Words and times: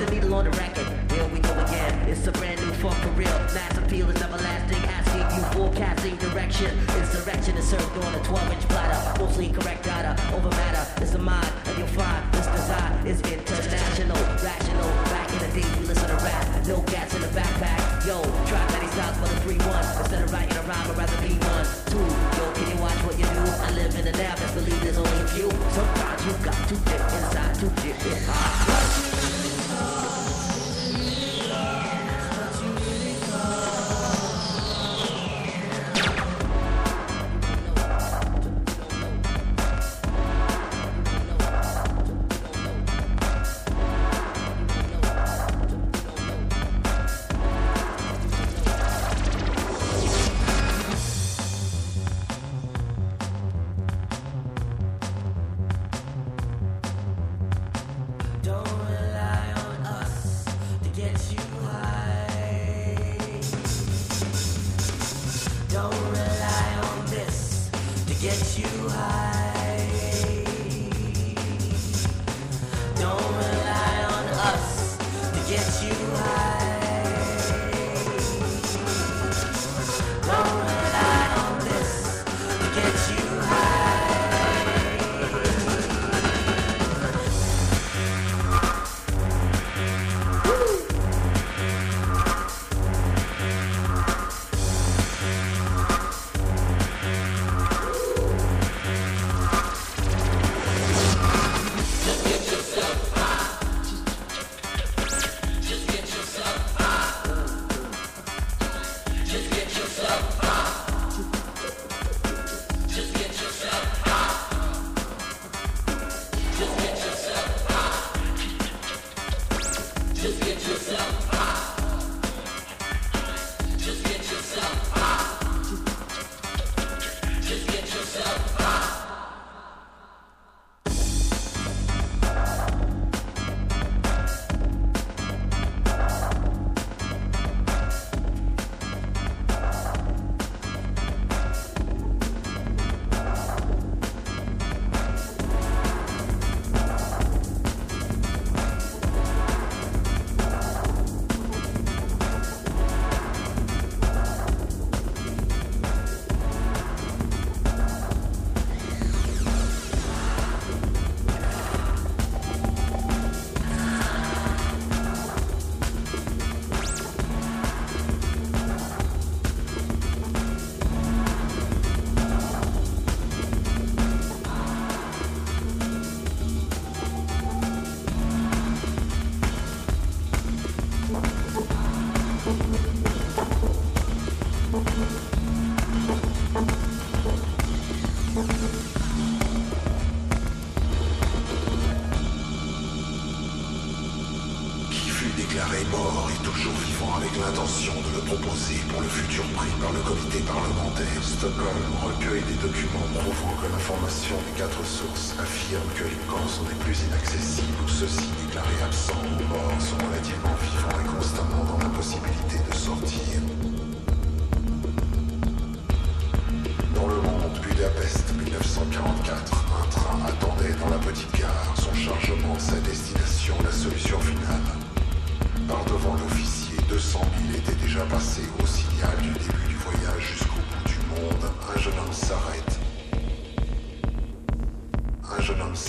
the 0.00 0.10
needle 0.14 0.34
on 0.34 0.44
the 0.44 0.50
record. 0.56 0.88
Here 1.12 1.26
we 1.28 1.40
go 1.40 1.52
again. 1.60 2.08
It's 2.08 2.26
a 2.26 2.32
brand 2.32 2.58
new 2.60 2.72
funk 2.80 2.96
for 3.04 3.10
real. 3.10 3.36
Mass 3.52 3.76
appeal 3.76 4.08
is 4.08 4.16
everlasting. 4.22 4.82
Asking 4.88 5.28
you 5.36 5.42
forecasting 5.52 6.16
direction. 6.16 6.72
Insurrection 6.96 7.56
is 7.58 7.68
served 7.68 7.96
on 8.04 8.14
a 8.14 8.22
12 8.24 8.52
inch 8.52 8.64
platter. 8.72 9.20
Mostly 9.20 9.50
correct 9.50 9.84
data 9.84 10.16
over 10.32 10.48
matter. 10.56 10.84
It's 11.02 11.14
a 11.14 11.18
mind, 11.18 11.52
and 11.66 11.76
you'll 11.76 11.92
find 11.92 12.32
this 12.32 12.46
design 12.46 13.06
is 13.06 13.20
international. 13.20 14.16
Rational. 14.40 14.88
Back 15.12 15.28
in 15.36 15.38
the 15.44 15.60
day, 15.60 15.68
you 15.68 15.86
listen 15.86 16.08
to 16.08 16.16
rap. 16.24 16.66
No 16.66 16.80
gas 16.88 17.14
in 17.14 17.20
the 17.20 17.32
backpack. 17.36 18.06
Yo, 18.06 18.22
try 18.48 18.64
many 18.72 18.88
styles 18.96 19.16
for 19.20 19.28
the 19.28 19.40
3 19.44 19.58
1. 19.58 19.98
Instead 20.00 20.22
of 20.24 20.32
writing 20.32 20.56
a 20.56 20.62
rhyme, 20.64 20.90
I'd 20.90 20.96
rather 20.96 21.20
be 21.20 21.36
one. 21.44 21.66
Two, 21.92 22.00
yo, 22.40 22.44
can 22.56 22.66
you 22.72 22.80
watch 22.80 23.00
what 23.04 23.18
you 23.20 23.28
do? 23.28 23.44
I 23.68 23.70
live 23.76 23.92
in 23.98 24.04
the 24.08 24.12
now, 24.16 24.34
best 24.36 24.54
believe 24.54 24.80
there's 24.80 24.96
only 24.96 25.20
a 25.20 25.28
few. 25.28 25.50
Sometimes 25.76 26.24
you 26.24 26.32
got 26.40 26.56
to 26.68 26.74
dip 26.88 27.04
inside 27.20 27.54
to 27.60 27.66
get 27.84 28.00
it 28.06 28.22
high. 28.24 29.09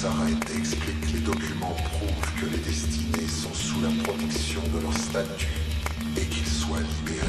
s'arrête 0.02 0.50
explique 0.58 1.14
les 1.14 1.20
documents 1.20 1.76
prouvent 1.92 2.34
que 2.40 2.48
les 2.48 2.58
destinés 2.58 3.28
sont 3.28 3.54
sous 3.54 3.82
la 3.82 3.90
protection 4.04 4.62
de 4.74 4.82
leur 4.82 4.94
statut 4.94 5.46
et 6.18 6.26
qu'ils 6.26 6.48
soient 6.48 6.80
libérés. 6.80 7.21